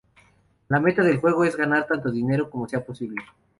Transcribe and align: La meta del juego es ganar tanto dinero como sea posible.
La 0.69 0.79
meta 0.79 1.03
del 1.03 1.19
juego 1.19 1.43
es 1.43 1.55
ganar 1.55 1.85
tanto 1.85 2.09
dinero 2.09 2.49
como 2.49 2.67
sea 2.67 2.83
posible. 2.83 3.21